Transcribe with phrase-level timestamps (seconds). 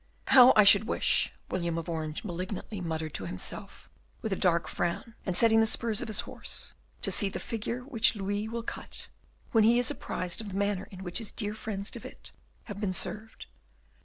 [0.29, 3.87] "How I should wish," William of Orange malignantly muttered to himself,
[4.23, 7.81] with a dark frown and setting the spurs to his horse, "to see the figure
[7.83, 9.09] which Louis will cut
[9.51, 12.31] when he is apprised of the manner in which his dear friends De Witt
[12.63, 13.45] have been served!